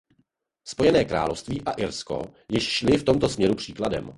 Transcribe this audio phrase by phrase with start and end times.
[0.67, 4.09] Spojené království a Irsko již šli v tomto směru příkladem.